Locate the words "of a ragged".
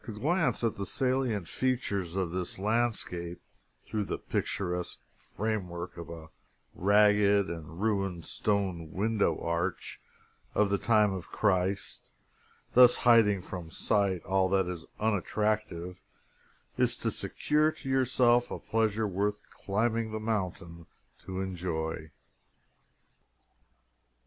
5.95-7.51